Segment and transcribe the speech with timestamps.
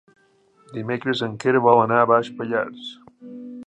[0.77, 2.93] Dimecres en Quer vol anar a Baix Pallars.